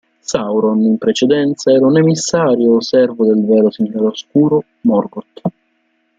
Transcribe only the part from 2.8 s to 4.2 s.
servo del vero signore